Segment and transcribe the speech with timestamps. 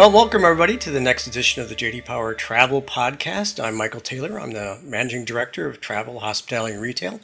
[0.00, 3.62] Well, welcome everybody to the next edition of the JD Power Travel Podcast.
[3.62, 4.40] I'm Michael Taylor.
[4.40, 7.20] I'm the Managing Director of Travel, Hospitality, and Retail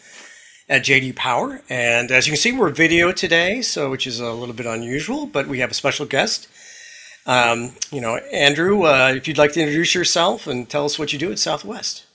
[0.68, 1.62] at JD Power.
[1.70, 5.24] And as you can see, we're video today, so which is a little bit unusual,
[5.24, 6.48] but we have a special guest.
[7.24, 11.14] Um, you know, Andrew, uh, if you'd like to introduce yourself and tell us what
[11.14, 12.05] you do at Southwest.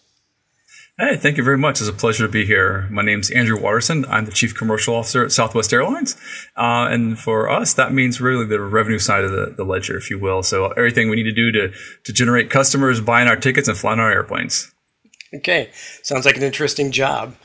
[0.97, 1.79] Hey, thank you very much.
[1.79, 2.87] It's a pleasure to be here.
[2.91, 4.05] My name is Andrew Watterson.
[4.05, 6.15] I'm the Chief Commercial Officer at Southwest Airlines.
[6.55, 10.11] Uh, and for us, that means really the revenue side of the, the, ledger, if
[10.11, 10.43] you will.
[10.43, 13.99] So everything we need to do to, to generate customers buying our tickets and flying
[13.99, 14.71] our airplanes.
[15.33, 15.71] Okay.
[16.03, 17.35] Sounds like an interesting job.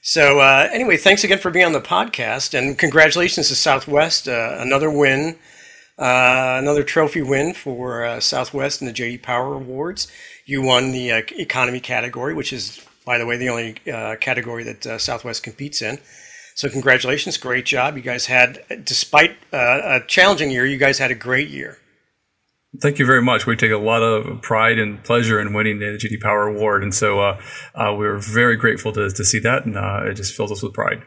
[0.00, 4.28] So uh, anyway, thanks again for being on the podcast and congratulations to Southwest.
[4.28, 5.36] Uh, another win,
[5.98, 10.06] uh, another trophy win for uh, Southwest in the JD Power Awards.
[10.46, 14.64] You won the uh, economy category, which is by the way, the only uh, category
[14.64, 15.98] that uh, Southwest competes in.
[16.54, 17.96] So, congratulations, great job.
[17.96, 21.78] You guys had, despite uh, a challenging year, you guys had a great year.
[22.80, 23.46] Thank you very much.
[23.46, 26.94] We take a lot of pride and pleasure in winning the JD Power Award, and
[26.94, 27.40] so uh,
[27.74, 30.62] uh, we are very grateful to, to see that, and uh, it just fills us
[30.62, 31.02] with pride.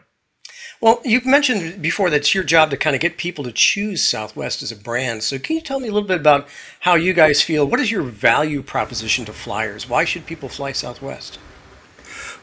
[0.80, 4.02] Well, you've mentioned before that it's your job to kind of get people to choose
[4.02, 5.24] Southwest as a brand.
[5.24, 6.48] So, can you tell me a little bit about
[6.80, 7.66] how you guys feel?
[7.66, 9.88] What is your value proposition to flyers?
[9.88, 11.38] Why should people fly Southwest?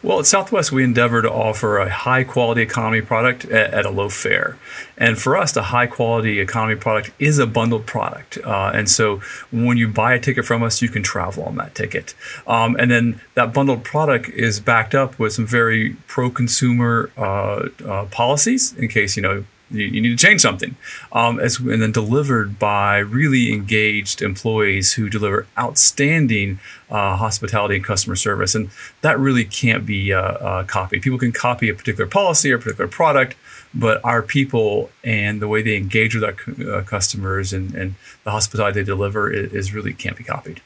[0.04, 3.90] Well, at Southwest, we endeavor to offer a high quality economy product at, at, a
[3.90, 4.58] low fare.
[4.98, 8.38] And for us, the high quality economy product is a bundled product.
[8.44, 9.22] Uh, and so
[9.52, 12.14] when you buy a ticket from us, you can travel on that ticket.
[12.46, 17.70] Um, and then that bundled product is backed up with some very pro consumer uh,
[17.86, 20.76] uh, policies in case, you know, you, you need to change something.
[21.12, 27.84] Um, as, and then delivered by really engaged employees who deliver outstanding uh, hospitality and
[27.84, 28.56] customer service.
[28.56, 28.70] And
[29.02, 31.02] that really can't be uh, uh, copied.
[31.02, 33.36] People can copy a particular policy or a particular product,
[33.74, 38.32] but our people and the way they engage with our uh, customers and, and the
[38.32, 40.62] hospitality they deliver is, is, really can't be copied.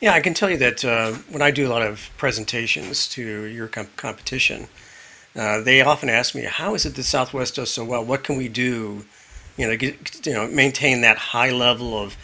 [0.00, 3.44] Yeah, I can tell you that uh, when I do a lot of presentations to
[3.44, 4.68] your comp- competition,
[5.36, 8.04] uh, they often ask me, "How is it that Southwest does so well?
[8.04, 9.04] What can we do,
[9.56, 12.16] you know, get, you know, maintain that high level of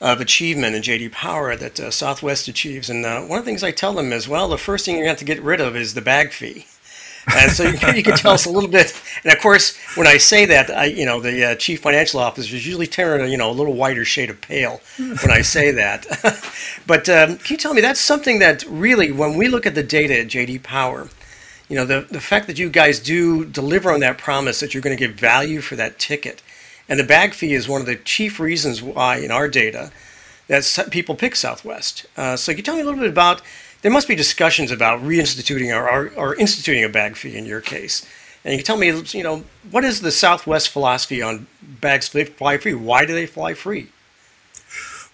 [0.00, 3.64] of achievement in JD Power that uh, Southwest achieves?" And uh, one of the things
[3.64, 5.94] I tell them is, "Well, the first thing you have to get rid of is
[5.94, 6.66] the bag fee."
[7.36, 8.98] And so you, you, can tell us a little bit.
[9.24, 12.56] And of course, when I say that, I, you know, the uh, chief financial officer
[12.56, 15.70] is usually turning a you know a little whiter shade of pale when I say
[15.72, 16.06] that.
[16.86, 19.82] but um, can you tell me that's something that really, when we look at the
[19.82, 21.08] data at JD Power,
[21.70, 24.82] you know, the, the fact that you guys do deliver on that promise that you're
[24.82, 26.42] going to get value for that ticket.
[26.88, 29.92] And the bag fee is one of the chief reasons why in our data
[30.48, 32.06] that people pick Southwest.
[32.16, 33.40] Uh, so can you tell me a little bit about,
[33.82, 37.60] there must be discussions about reinstituting or, or, or instituting a bag fee in your
[37.60, 38.04] case.
[38.44, 42.58] And you can tell me, you know, what is the Southwest philosophy on bags fly
[42.58, 42.74] free?
[42.74, 43.90] Why do they fly free?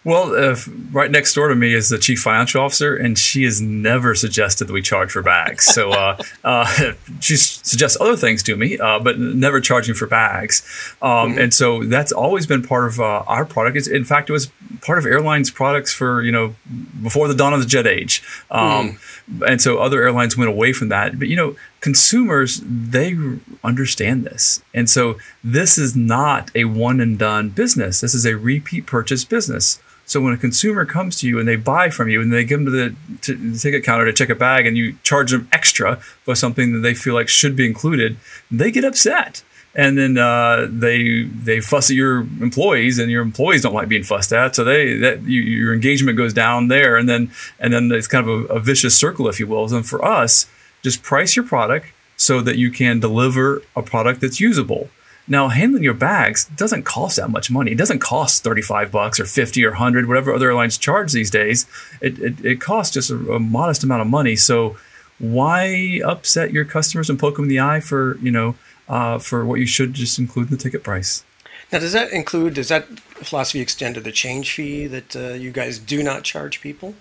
[0.06, 0.54] Well, uh,
[0.92, 4.68] right next door to me is the chief financial officer, and she has never suggested
[4.68, 5.64] that we charge for bags.
[5.64, 10.62] So uh, uh, she suggests other things to me, uh, but never charging for bags.
[11.02, 11.38] Um, mm-hmm.
[11.40, 13.78] And so that's always been part of uh, our product.
[13.78, 16.54] It's, in fact, it was part of airlines' products for you know
[17.02, 18.22] before the dawn of the jet age.
[18.48, 19.42] Um, mm-hmm.
[19.42, 21.18] And so other airlines went away from that.
[21.18, 23.18] But you know, consumers they
[23.64, 28.02] understand this, and so this is not a one and done business.
[28.02, 29.80] This is a repeat purchase business.
[30.06, 32.64] So when a consumer comes to you and they buy from you and they give
[32.64, 35.96] them to the, the, ticket counter to check a bag and you charge them extra
[35.96, 38.16] for something that they feel like should be included,
[38.48, 39.42] they get upset.
[39.74, 44.04] And then uh, they they fuss at your employees, and your employees don't like being
[44.04, 44.56] fussed at.
[44.56, 47.30] So they that you, your engagement goes down there, and then
[47.60, 49.70] and then it's kind of a, a vicious circle, if you will.
[49.74, 50.46] And for us,
[50.82, 54.88] just price your product so that you can deliver a product that's usable.
[55.28, 57.72] Now, handling your bags doesn't cost that much money.
[57.72, 61.66] It doesn't cost 35 bucks or 50 or 100, whatever other airlines charge these days.
[62.00, 64.36] It, it, it costs just a, a, modest amount of money.
[64.36, 64.76] So
[65.18, 68.54] why upset your customers and poke them in the eye for, you know,
[68.88, 71.24] uh, for what you should just include in the ticket price?
[71.72, 75.50] Now, does that include, does that philosophy extend to the change fee that uh, you
[75.50, 76.94] guys do not charge people?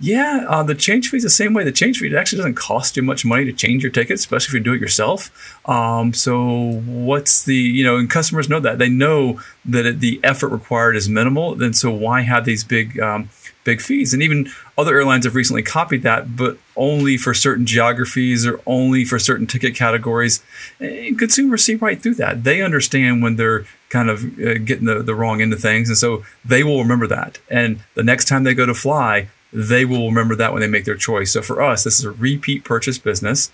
[0.00, 1.64] Yeah, uh, the change fee is the same way.
[1.64, 4.50] The change fee it actually doesn't cost you much money to change your ticket, especially
[4.50, 5.58] if you do it yourself.
[5.68, 10.20] Um, so what's the you know, and customers know that they know that it, the
[10.22, 11.54] effort required is minimal.
[11.54, 13.30] Then so why have these big um,
[13.64, 14.14] big fees?
[14.14, 19.04] And even other airlines have recently copied that, but only for certain geographies or only
[19.04, 20.42] for certain ticket categories.
[20.80, 22.44] And consumers see right through that.
[22.44, 25.88] They understand when they're kind of uh, getting the, the wrong end of things.
[25.88, 27.38] And so they will remember that.
[27.50, 30.84] And the next time they go to fly, they will remember that when they make
[30.84, 31.32] their choice.
[31.32, 33.50] So for us, this is a repeat purchase business.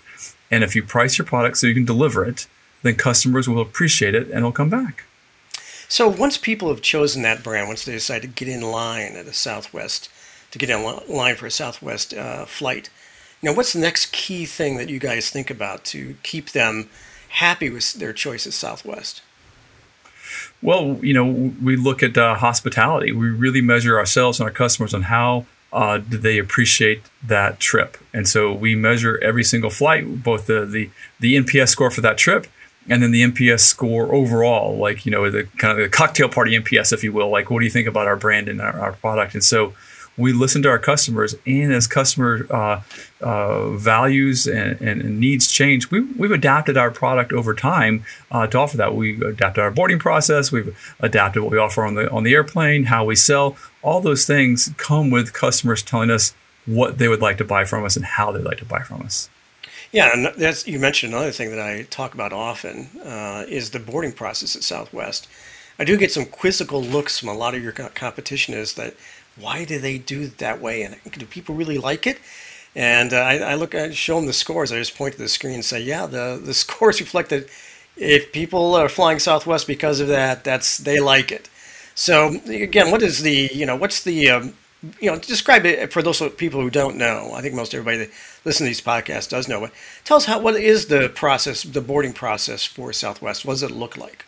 [0.51, 2.47] And if you price your product so you can deliver it,
[2.83, 5.05] then customers will appreciate it and will come back.
[5.87, 9.27] So once people have chosen that brand, once they decide to get in line at
[9.27, 10.09] a Southwest,
[10.51, 12.89] to get in line for a Southwest uh, flight,
[13.41, 16.89] now what's the next key thing that you guys think about to keep them
[17.29, 19.21] happy with their choice at Southwest?
[20.61, 23.11] Well, you know, we look at uh, hospitality.
[23.11, 27.97] We really measure ourselves and our customers on how uh, do they appreciate that trip,
[28.13, 30.89] and so we measure every single flight, both the the
[31.19, 32.47] the NPS score for that trip
[32.87, 36.57] and then the NPS score overall, like you know the kind of the cocktail party
[36.57, 37.29] NPS, if you will.
[37.29, 39.33] Like, what do you think about our brand and our, our product?
[39.33, 39.73] And so
[40.17, 42.81] we listen to our customers, and as customer uh,
[43.21, 48.57] uh, values and, and, needs change, we, we've adapted our product over time uh, to
[48.57, 48.95] offer that.
[48.95, 52.85] We adapted our boarding process, we've adapted what we offer on the on the airplane,
[52.85, 53.57] how we sell.
[53.81, 56.33] All those things come with customers telling us
[56.65, 59.01] what they would like to buy from us and how they'd like to buy from
[59.01, 59.29] us.
[59.91, 63.79] Yeah, and that's you mentioned another thing that I talk about often uh, is the
[63.79, 65.27] boarding process at Southwest.
[65.77, 68.53] I do get some quizzical looks from a lot of your competition.
[68.53, 68.95] Is that
[69.39, 70.83] why do they do it that way?
[70.83, 72.19] And do people really like it?
[72.75, 74.71] And uh, I, I, look, I show them the scores.
[74.71, 77.49] I just point to the screen and say, yeah, the, the scores reflect that
[77.97, 81.49] if people are flying Southwest because of that, that's they like it.
[81.95, 84.53] So again, what is the you know what's the um,
[84.99, 87.31] you know describe it for those people who don't know.
[87.33, 88.09] I think most everybody that
[88.43, 89.61] listens to these podcasts does know.
[89.61, 89.71] But
[90.03, 93.45] tell us how what is the process, the boarding process for Southwest?
[93.45, 94.25] What does it look like?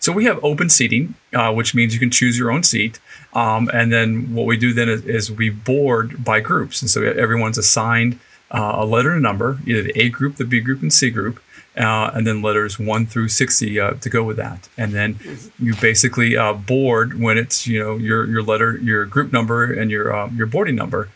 [0.00, 3.00] So we have open seating, uh, which means you can choose your own seat.
[3.34, 6.80] Um, and then what we do then is, is, we board by groups.
[6.80, 8.18] And so everyone's assigned
[8.50, 11.10] uh, a letter and a number, either the A group, the B group, and C
[11.10, 11.40] group.
[11.76, 14.68] Uh, and then letters one through sixty uh, to go with that.
[14.76, 15.20] And then
[15.60, 19.88] you basically uh, board when it's you know your your letter, your group number, and
[19.88, 21.08] your um, your boarding number.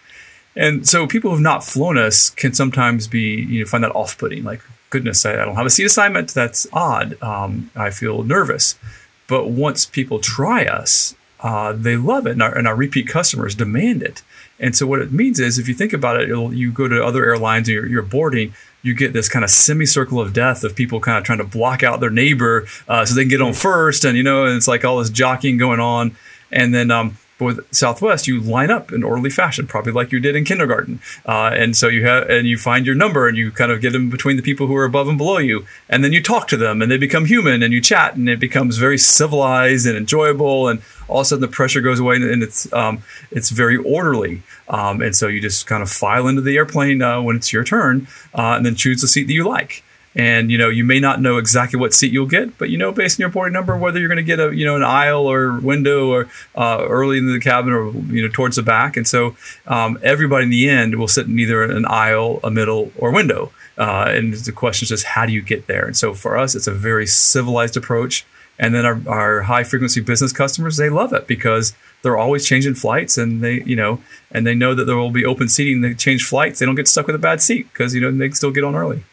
[0.54, 3.90] And so people who have not flown us can sometimes be you know find that
[3.90, 4.62] off putting, like
[4.92, 6.32] goodness, I, I, don't have a seat assignment.
[6.34, 7.20] That's odd.
[7.22, 8.78] Um, I feel nervous.
[9.26, 13.56] But once people try us, uh, they love it, and our, and our, repeat customers
[13.56, 14.22] demand it.
[14.60, 17.24] And so what it means is, if you think about it, you go to other
[17.24, 21.00] airlines and you're, you're, boarding, you get this kind of semicircle of death of people
[21.00, 24.04] kind of trying to block out their neighbor uh, so they can get on first,
[24.04, 26.14] and you know, and it's like all this jockeying going on.
[26.52, 30.20] And then um, but with Southwest, you line up in orderly fashion, probably like you
[30.20, 31.00] did in kindergarten.
[31.26, 33.92] Uh, and so you have, and you find your number, and you kind of get
[33.92, 36.56] them between the people who are above and below you, and then you talk to
[36.56, 40.68] them, and they become human, and you chat, and it becomes very civilized and enjoyable,
[40.68, 44.42] and all of a sudden the pressure goes away, and it's um, it's very orderly.
[44.68, 47.64] Um, and so you just kind of file into the airplane uh, when it's your
[47.64, 49.82] turn, uh, and then choose the seat that you like
[50.14, 52.92] and you know you may not know exactly what seat you'll get but you know
[52.92, 55.26] based on your boarding number whether you're going to get a you know an aisle
[55.26, 58.96] or window or uh, early in the cabin or you know towards the back.
[58.96, 59.36] And so
[59.66, 63.52] um, everybody in the end will sit in either an aisle a middle or window.
[63.78, 65.86] Uh, and the question is just how do you get there?
[65.86, 68.26] And so for us it's a very civilized approach.
[68.58, 72.74] And then our, our high frequency business customers they love it because they're always changing
[72.74, 74.00] flights and they you know
[74.30, 75.80] and they know that there will be open seating.
[75.80, 78.28] They change flights they don't get stuck with a bad seat because you know they
[78.28, 79.04] can still get on early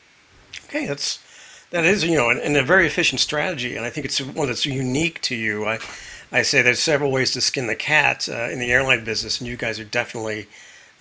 [0.66, 1.20] Okay, that's
[1.72, 4.66] that is you know, and, a very efficient strategy, and I think it's one that's
[4.66, 5.66] unique to you.
[5.66, 5.80] I
[6.32, 9.48] I say there's several ways to skin the cat uh, in the airline business, and
[9.48, 10.48] you guys are definitely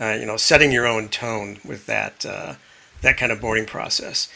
[0.00, 2.54] uh, you know setting your own tone with that uh,
[3.02, 4.30] that kind of boarding process.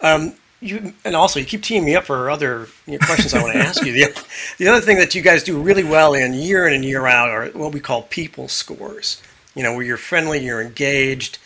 [0.00, 3.42] Um, you and also you keep teeing me up for other you know, questions I
[3.42, 3.92] want to ask you.
[3.92, 4.24] The,
[4.58, 7.30] the other thing that you guys do really well in year in and year out
[7.30, 9.22] are what we call people scores.
[9.54, 11.38] You know, where you're friendly, you're engaged,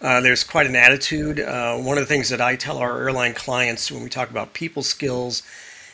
[0.00, 1.40] uh, there's quite an attitude.
[1.40, 4.52] Uh, one of the things that I tell our airline clients when we talk about
[4.52, 5.42] people skills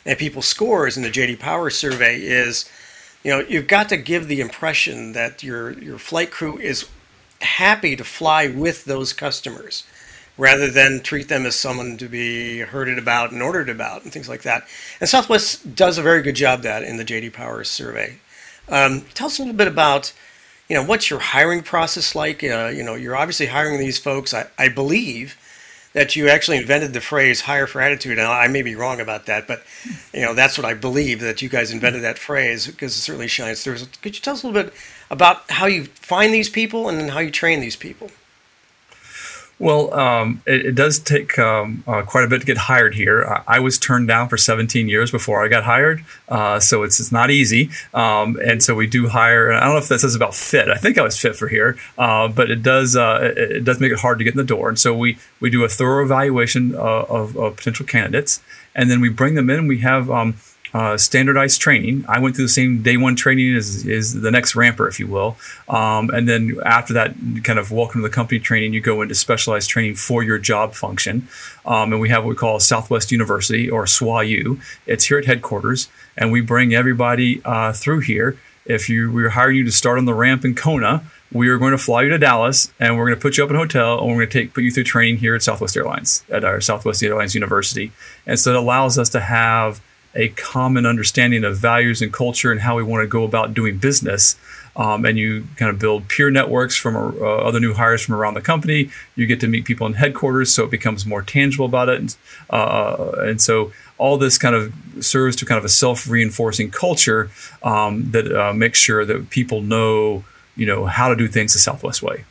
[0.05, 2.69] and people scores in the JD Power survey is,
[3.23, 6.87] you know, you've got to give the impression that your your flight crew is
[7.41, 9.85] happy to fly with those customers,
[10.37, 14.27] rather than treat them as someone to be herded about and ordered about and things
[14.27, 14.67] like that.
[14.99, 18.17] And Southwest does a very good job that in the JD Power survey.
[18.67, 20.11] Um, tell us a little bit about
[20.69, 22.43] you know, what's your hiring process like?
[22.43, 24.33] Uh, you know, you're obviously hiring these folks.
[24.33, 25.37] I, I believe
[25.93, 28.17] that you actually invented the phrase hire for attitude.
[28.17, 29.63] And I may be wrong about that, but,
[30.13, 33.27] you know, that's what I believe that you guys invented that phrase because it certainly
[33.27, 33.77] shines through.
[34.01, 34.73] Could you tell us a little bit
[35.11, 38.09] about how you find these people and then how you train these people?
[39.63, 43.23] Well, um, it, it, does take um, uh, quite a bit to get hired here.
[43.23, 46.99] I, I, was turned down for 17 years before I got hired, uh, so it's,
[46.99, 47.69] it's not easy.
[47.93, 49.49] Um, and so we do hire.
[49.49, 50.67] And I don't know if that says about fit.
[50.67, 53.79] I think I was fit for here, uh, but it does uh, it, it, does
[53.79, 54.67] make it hard to get in the door.
[54.67, 58.43] And so we we do a thorough evaluation uh, of, of, potential candidates,
[58.75, 59.59] and then we bring them in.
[59.59, 60.35] And we have um,
[60.73, 62.03] uh, standardized training.
[62.07, 65.07] I went through the same day one training as, as the next ramper, if you
[65.07, 65.37] will.
[65.69, 67.13] Um, and then after that,
[67.43, 70.73] kind of welcome to the company training, you go into specialized training for your job
[70.73, 71.27] function.
[71.65, 74.59] Um, and we have what we call Southwest University or SWAU.
[74.87, 78.37] It's here at headquarters, and we bring everybody uh, through here.
[78.65, 81.03] If you we hiring you to start on the ramp in Kona,
[81.33, 83.49] we are going to fly you to Dallas and we're going to put you up
[83.49, 85.75] in a hotel and we're going to take put you through training here at Southwest
[85.75, 87.91] Airlines at our Southwest Airlines University.
[88.25, 89.81] And so it allows us to have
[90.15, 93.77] a common understanding of values and culture and how we want to go about doing
[93.77, 94.37] business.
[94.75, 98.33] Um, and you kind of build peer networks from uh, other new hires from around
[98.33, 98.89] the company.
[99.15, 101.99] You get to meet people in headquarters, so it becomes more tangible about it.
[101.99, 102.15] And,
[102.49, 107.29] uh, and so all this kind of serves to kind of a self-reinforcing culture
[107.61, 110.23] um, that uh, makes sure that people know
[110.55, 112.25] you know how to do things the Southwest way.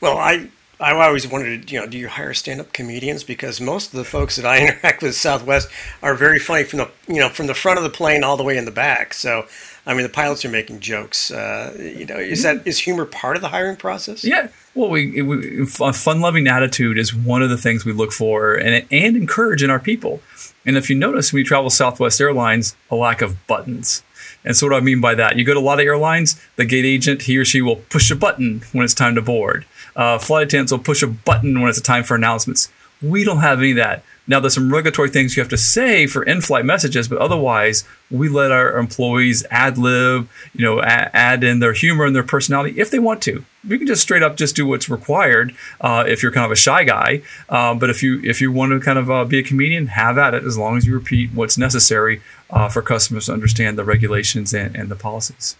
[0.00, 3.24] Well, I I always wondered, you know, do you hire stand-up comedians?
[3.24, 5.68] Because most of the folks that I interact with Southwest
[6.02, 8.44] are very funny from the you know from the front of the plane all the
[8.44, 9.14] way in the back.
[9.14, 9.46] So,
[9.86, 11.30] I mean, the pilots are making jokes.
[11.30, 14.24] Uh, you know, is that is humor part of the hiring process?
[14.24, 14.48] Yeah.
[14.74, 18.86] Well, we, we a fun-loving attitude is one of the things we look for and
[18.90, 20.20] and encourage in our people.
[20.66, 24.02] And if you notice, you travel Southwest Airlines, a lack of buttons.
[24.44, 26.40] And so, what do I mean by that, you go to a lot of airlines,
[26.56, 29.66] the gate agent, he or she will push a button when it's time to board.
[29.94, 32.70] Uh, flight attendants will push a button when it's a time for announcements.
[33.02, 34.02] We don't have any of that.
[34.28, 38.28] Now, there's some regulatory things you have to say for in-flight messages, but otherwise, we
[38.28, 42.90] let our employees ad lib, you know, add in their humor and their personality if
[42.90, 43.44] they want to.
[43.68, 46.56] We can just straight up just do what's required uh, if you're kind of a
[46.56, 47.22] shy guy.
[47.48, 50.18] Uh, but if you if you want to kind of uh, be a comedian, have
[50.18, 53.84] at it as long as you repeat what's necessary uh, for customers to understand the
[53.84, 55.56] regulations and, and the policies.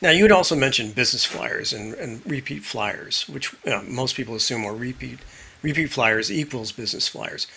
[0.00, 3.54] Now, you had also mentioned business flyers and, and repeat flyers, which
[3.88, 5.18] most people assume are repeat
[5.60, 7.48] repeat flyers equals business flyers.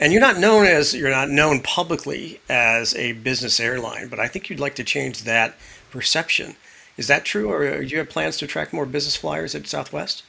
[0.00, 4.26] And you're not known as you're not known publicly as a business airline, but I
[4.26, 5.54] think you'd like to change that
[5.92, 6.56] perception.
[6.96, 10.24] Is that true, or do you have plans to attract more business flyers at Southwest?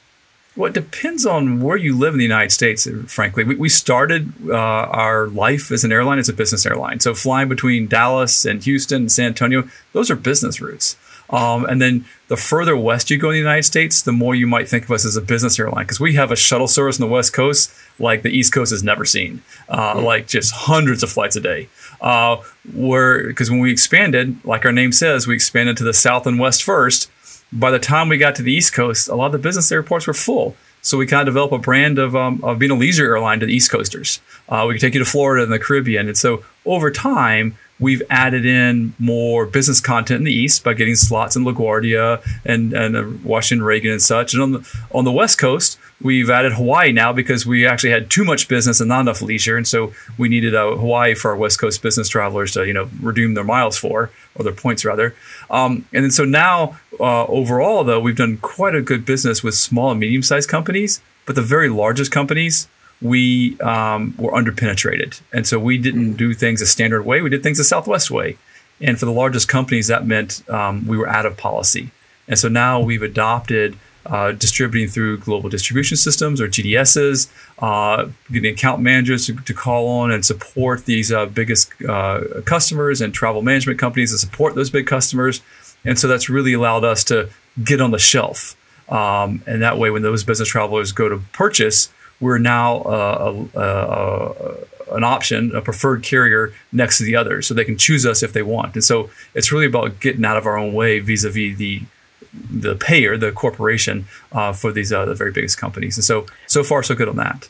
[0.56, 3.44] Well, it depends on where you live in the United States, frankly.
[3.44, 7.00] We, we started uh, our life as an airline as a business airline.
[7.00, 10.96] So flying between Dallas and Houston and San Antonio, those are business routes.
[11.28, 14.46] Um, and then the further west you go in the United States, the more you
[14.46, 17.06] might think of us as a business airline because we have a shuttle service on
[17.06, 20.04] the West Coast like the East Coast has never seen, uh, mm-hmm.
[20.04, 21.68] like just hundreds of flights a day.
[22.00, 22.36] Uh,
[22.74, 26.38] where because when we expanded, like our name says, we expanded to the south and
[26.38, 27.10] west first.
[27.52, 30.06] By the time we got to the East Coast, a lot of the business airports
[30.06, 30.56] were full.
[30.82, 33.46] So we kind of developed a brand of, um, of being a leisure airline to
[33.46, 34.20] the East Coasters.
[34.48, 36.06] Uh, we could take you to Florida and the Caribbean.
[36.06, 40.94] And so over time, we've added in more business content in the east by getting
[40.94, 44.32] slots in LaGuardia and and uh, Washington Reagan and such.
[44.32, 48.10] And on the on the west coast, we've added Hawaii now because we actually had
[48.10, 51.36] too much business and not enough leisure, and so we needed uh, Hawaii for our
[51.36, 55.14] west coast business travelers to you know redeem their miles for or their points rather.
[55.50, 59.54] Um, and then so now uh, overall though, we've done quite a good business with
[59.54, 62.68] small and medium sized companies, but the very largest companies
[63.02, 65.20] we um, were underpenetrated.
[65.32, 67.20] And so we didn't do things a standard way.
[67.20, 68.38] We did things a Southwest way.
[68.80, 71.90] And for the largest companies, that meant um, we were out of policy.
[72.28, 78.52] And so now we've adopted uh, distributing through global distribution systems or GDSs, uh, getting
[78.52, 83.42] account managers to, to, call on and support these uh, biggest uh, customers and travel
[83.42, 85.42] management companies to support those big customers.
[85.84, 87.30] And so that's really allowed us to
[87.62, 88.56] get on the shelf.
[88.88, 91.88] Um, and that way, when those business travelers go to purchase,
[92.20, 97.54] we're now uh, a, a, an option, a preferred carrier next to the other, so
[97.54, 98.74] they can choose us if they want.
[98.74, 101.82] And so it's really about getting out of our own way vis-a-vis the
[102.50, 105.96] the payer, the corporation, uh, for these uh, the very biggest companies.
[105.96, 107.48] And so so far so good on that.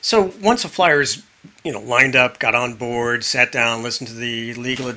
[0.00, 1.22] So once a flyer's
[1.62, 4.94] you know lined up, got on board, sat down, listened to the legal uh,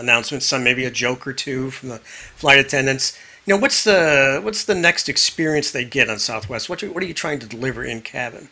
[0.00, 4.40] announcements, some maybe a joke or two from the flight attendants you know, what's the
[4.42, 6.68] what's the next experience they get on Southwest?
[6.68, 8.48] What, what are you trying to deliver in cabin?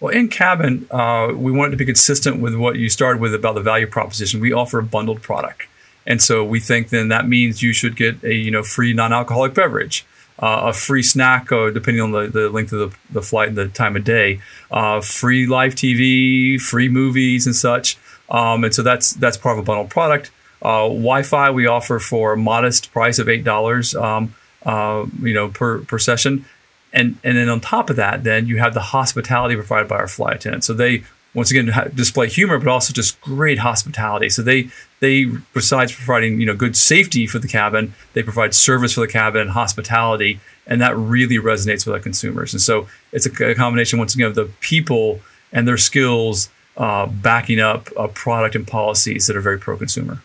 [0.00, 3.54] Well, in cabin, uh, we wanted to be consistent with what you started with about
[3.54, 4.38] the value proposition.
[4.38, 5.62] We offer a bundled product,
[6.08, 9.54] and so we think then that means you should get a you know free non-alcoholic
[9.54, 10.04] beverage,
[10.40, 13.58] uh, a free snack, or depending on the, the length of the, the flight and
[13.58, 17.98] the time of day, uh, free live TV, free movies and such.
[18.30, 20.30] Um, and so that's that's part of a bundled product.
[20.62, 24.34] Uh, Wi-Fi we offer for a modest price of eight dollars, um,
[24.64, 26.46] uh, you know, per per session,
[26.90, 30.08] and and then on top of that, then you have the hospitality provided by our
[30.08, 30.66] flight attendants.
[30.66, 34.30] So they once again display humor, but also just great hospitality.
[34.30, 38.94] So they they besides providing you know good safety for the cabin, they provide service
[38.94, 42.52] for the cabin and hospitality, and that really resonates with our consumers.
[42.52, 45.20] And so it's a, combination once again of the people
[45.52, 50.22] and their skills uh, backing up a product and policies that are very pro consumer.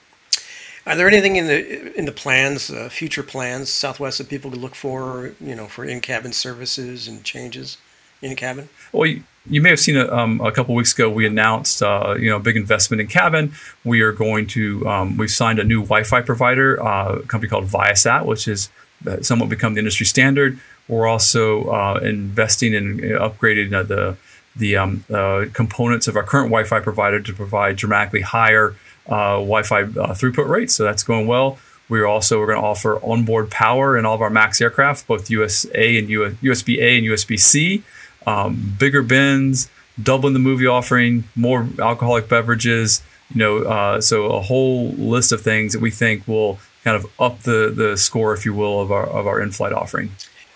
[0.85, 4.59] Are there anything in the in the plans, uh, future plans, Southwest that people could
[4.61, 7.77] look for, you know, for in cabin services and changes
[8.23, 8.69] in cabin?
[8.91, 12.15] Well, you, you may have seen a, um, a couple weeks ago we announced uh,
[12.17, 13.53] you know a big investment in cabin.
[13.83, 17.65] We are going to um, we've signed a new Wi-Fi provider, uh, a company called
[17.65, 18.69] Viasat, which has
[19.05, 20.59] uh, somewhat become the industry standard.
[20.87, 24.17] We're also uh, investing in upgrading the
[24.55, 28.75] the um, uh, components of our current Wi-Fi provider to provide dramatically higher
[29.07, 30.75] uh, Wi-Fi uh, throughput rates.
[30.75, 31.57] So that's going well.
[31.89, 35.29] We're also we're going to offer onboard power in all of our Max aircraft, both
[35.29, 37.83] USA and USB A and USB C.
[38.25, 39.69] Um, bigger bins,
[40.01, 43.01] doubling the movie offering, more alcoholic beverages.
[43.33, 47.05] You know, uh, so a whole list of things that we think will kind of
[47.19, 50.11] up the the score, if you will, of our of our in-flight offering.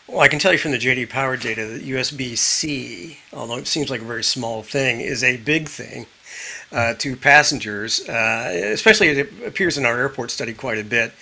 [0.08, 3.68] Well, I can tell you from the JD Power data that USB C, although it
[3.68, 6.06] seems like a very small thing, is a big thing
[6.72, 8.08] uh, to passengers.
[8.08, 11.14] Uh, especially, it appears in our airport study quite a bit.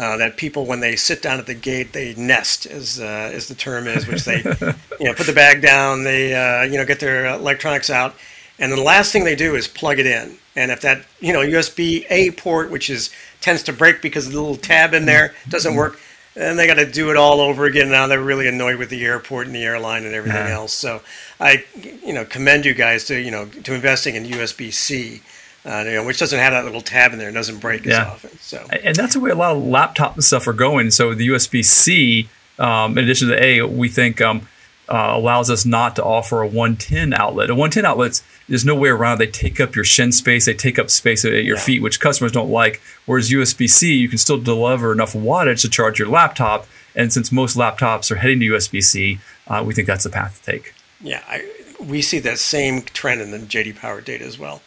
[0.00, 3.48] Uh, that people, when they sit down at the gate, they nest, as uh, as
[3.48, 4.38] the term is, which they,
[4.98, 8.14] you know, put the bag down, they, uh, you know, get their electronics out,
[8.58, 10.38] and the last thing they do is plug it in.
[10.56, 13.10] And if that, you know, USB A port, which is
[13.42, 16.00] tends to break because of the little tab in there doesn't work,
[16.34, 17.90] and they got to do it all over again.
[17.90, 20.54] Now they're really annoyed with the airport and the airline and everything yeah.
[20.54, 20.72] else.
[20.72, 21.02] So
[21.38, 21.62] I,
[22.04, 25.20] you know, commend you guys to you know to investing in USB C.
[25.64, 28.00] Uh, you know, which doesn't have that little tab in there and doesn't break yeah.
[28.00, 28.38] as often.
[28.38, 30.90] So, and that's the way a lot of laptop and stuff are going.
[30.90, 34.48] So the USB C, um, in addition to the A, we think um,
[34.88, 37.50] uh, allows us not to offer a 110 outlet.
[37.50, 39.18] A 110 outlets, there's no way around.
[39.18, 41.62] They take up your shin space, they take up space at your yeah.
[41.62, 42.80] feet, which customers don't like.
[43.04, 46.66] Whereas USB C, you can still deliver enough wattage to charge your laptop.
[46.96, 50.42] And since most laptops are heading to USB C, uh, we think that's the path
[50.42, 50.74] to take.
[51.00, 51.48] Yeah, I,
[51.78, 54.60] we see that same trend in the JD Power data as well.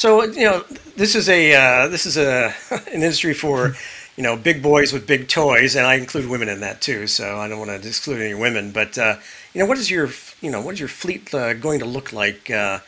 [0.00, 0.64] So you know,
[0.96, 3.74] this is a uh, this is a an industry for
[4.16, 7.06] you know big boys with big toys, and I include women in that too.
[7.06, 9.16] So I don't want to exclude any women, but uh,
[9.52, 10.08] you know, what is your
[10.40, 12.78] you know what is your fleet uh, going to look like uh,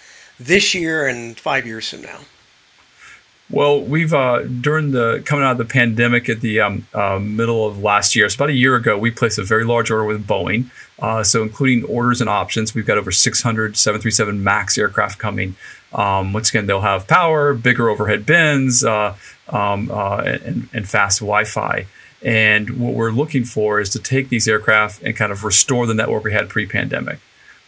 [0.40, 2.20] this year and five years from now?
[3.51, 7.66] Well, we've uh, during the coming out of the pandemic at the um, uh, middle
[7.66, 10.27] of last year, so about a year ago, we placed a very large order with
[10.27, 10.70] Boeing.
[11.27, 15.57] So, including orders and options, we've got over 600 737 MAX aircraft coming.
[15.94, 19.14] Um, once again, they'll have power, bigger overhead bins, uh,
[19.48, 21.87] um, uh, and, and, fast Wi-Fi.
[22.22, 25.94] And what we're looking for is to take these aircraft and kind of restore the
[25.94, 27.18] network we had pre pandemic.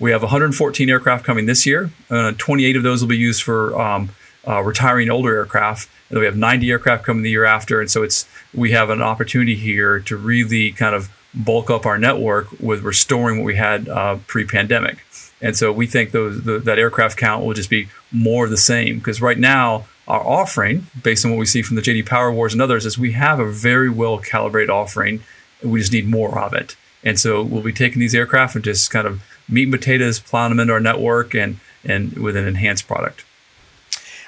[0.00, 1.90] We have 114 aircraft coming this year.
[2.10, 4.10] Uh, 28 of those will be used for um,
[4.46, 5.88] uh, retiring older aircraft.
[6.10, 7.80] And we have 90 aircraft coming the year after.
[7.80, 11.98] And so it's we have an opportunity here to really kind of bulk up our
[11.98, 14.98] network with restoring what we had uh, pre pandemic.
[15.44, 18.56] And so we think those the, that aircraft count will just be more of the
[18.56, 22.28] same because right now our offering, based on what we see from the JD Power
[22.28, 25.22] Awards and others, is we have a very well calibrated offering.
[25.62, 26.76] We just need more of it.
[27.04, 30.48] And so we'll be taking these aircraft and just kind of meat and potatoes, plowing
[30.48, 33.26] them into our network and, and with an enhanced product.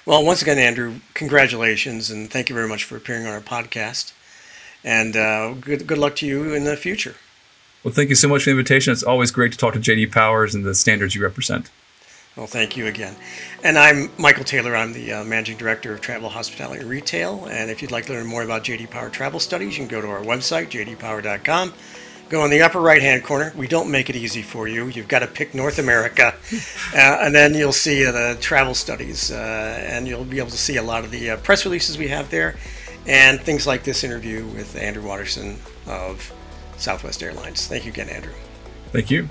[0.04, 4.12] Well, once again, Andrew, congratulations and thank you very much for appearing on our podcast.
[4.84, 7.16] And uh, good, good luck to you in the future.
[7.86, 8.92] Well, thank you so much for the invitation.
[8.92, 11.70] It's always great to talk to JD Powers and the standards you represent.
[12.34, 13.14] Well, thank you again.
[13.62, 14.74] And I'm Michael Taylor.
[14.74, 17.44] I'm the uh, Managing Director of Travel, Hospitality, and Retail.
[17.44, 20.00] And if you'd like to learn more about JD Power Travel Studies, you can go
[20.00, 21.74] to our website, jdpower.com.
[22.28, 23.52] Go in the upper right hand corner.
[23.56, 24.88] We don't make it easy for you.
[24.88, 26.34] You've got to pick North America.
[26.92, 29.30] uh, and then you'll see uh, the travel studies.
[29.30, 32.08] Uh, and you'll be able to see a lot of the uh, press releases we
[32.08, 32.56] have there
[33.06, 36.32] and things like this interview with Andrew Watterson of
[36.76, 37.66] Southwest Airlines.
[37.66, 38.34] Thank you again, Andrew.
[38.92, 39.28] Thank you.